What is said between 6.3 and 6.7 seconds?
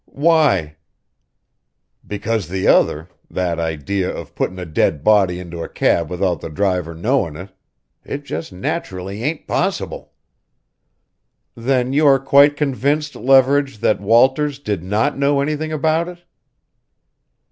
the